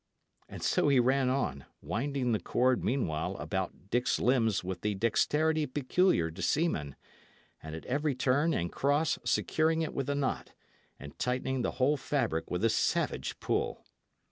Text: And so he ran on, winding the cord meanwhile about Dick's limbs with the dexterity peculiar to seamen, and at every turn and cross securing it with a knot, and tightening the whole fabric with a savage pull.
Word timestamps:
And 0.49 0.63
so 0.63 0.87
he 0.89 0.99
ran 0.99 1.29
on, 1.29 1.63
winding 1.79 2.31
the 2.31 2.39
cord 2.39 2.83
meanwhile 2.83 3.37
about 3.37 3.91
Dick's 3.91 4.17
limbs 4.17 4.63
with 4.63 4.81
the 4.81 4.95
dexterity 4.95 5.67
peculiar 5.67 6.31
to 6.31 6.41
seamen, 6.41 6.95
and 7.61 7.75
at 7.75 7.85
every 7.85 8.15
turn 8.15 8.51
and 8.51 8.71
cross 8.71 9.19
securing 9.23 9.83
it 9.83 9.93
with 9.93 10.09
a 10.09 10.15
knot, 10.15 10.53
and 10.99 11.19
tightening 11.19 11.61
the 11.61 11.73
whole 11.77 11.97
fabric 11.97 12.49
with 12.49 12.65
a 12.65 12.69
savage 12.71 13.39
pull. 13.39 13.85